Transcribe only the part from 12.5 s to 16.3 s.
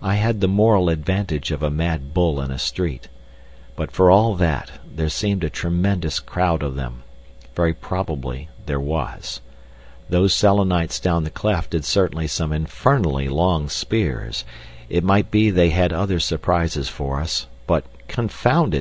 infernally long spears. It might be they had other